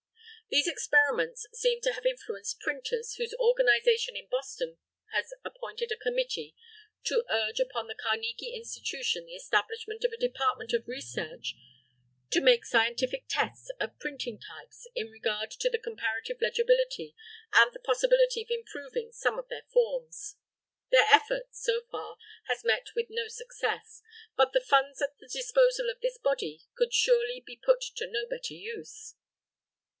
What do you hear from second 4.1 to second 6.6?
in Boston has appointed a committee